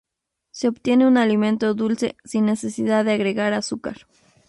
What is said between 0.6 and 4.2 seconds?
obtiene un alimento dulce, sin necesidad de agregar azúcar.